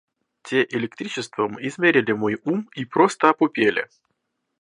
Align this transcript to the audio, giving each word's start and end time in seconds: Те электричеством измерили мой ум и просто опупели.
Те 0.41 0.63
электричеством 0.71 1.59
измерили 1.63 2.11
мой 2.11 2.39
ум 2.43 2.67
и 2.73 2.85
просто 2.85 3.29
опупели. 3.29 3.87